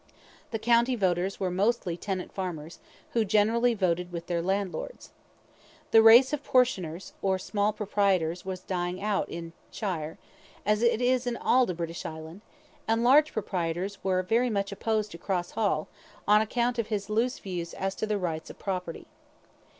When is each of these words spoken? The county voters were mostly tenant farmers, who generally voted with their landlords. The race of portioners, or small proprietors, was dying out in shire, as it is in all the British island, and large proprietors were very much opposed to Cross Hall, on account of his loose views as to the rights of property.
The 0.49 0.57
county 0.57 0.95
voters 0.95 1.39
were 1.39 1.51
mostly 1.51 1.95
tenant 1.95 2.33
farmers, 2.33 2.79
who 3.11 3.23
generally 3.23 3.75
voted 3.75 4.11
with 4.11 4.25
their 4.25 4.41
landlords. 4.41 5.11
The 5.91 6.01
race 6.01 6.33
of 6.33 6.43
portioners, 6.43 7.13
or 7.21 7.37
small 7.37 7.71
proprietors, 7.71 8.43
was 8.43 8.61
dying 8.61 8.99
out 8.99 9.29
in 9.29 9.53
shire, 9.69 10.17
as 10.65 10.81
it 10.81 11.01
is 11.03 11.27
in 11.27 11.37
all 11.37 11.67
the 11.67 11.75
British 11.75 12.03
island, 12.03 12.41
and 12.87 13.03
large 13.03 13.31
proprietors 13.31 14.03
were 14.03 14.23
very 14.23 14.49
much 14.49 14.71
opposed 14.71 15.11
to 15.11 15.19
Cross 15.19 15.51
Hall, 15.51 15.87
on 16.27 16.41
account 16.41 16.79
of 16.79 16.87
his 16.87 17.07
loose 17.07 17.37
views 17.37 17.75
as 17.75 17.93
to 17.93 18.07
the 18.07 18.17
rights 18.17 18.49
of 18.49 18.57
property. 18.57 19.05